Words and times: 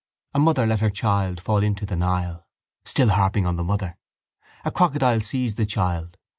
A 0.33 0.39
mother 0.39 0.65
let 0.65 0.79
her 0.79 0.89
child 0.89 1.39
fall 1.39 1.61
into 1.61 1.85
the 1.85 1.95
Nile. 1.95 2.47
Still 2.85 3.09
harping 3.09 3.45
on 3.45 3.55
the 3.55 3.63
mother. 3.63 3.97
A 4.65 4.71
crocodile 4.71 5.21
seized 5.21 5.57
the 5.57 5.65
child. 5.67 6.17